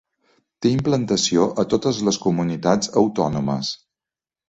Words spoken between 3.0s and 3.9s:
autònomes.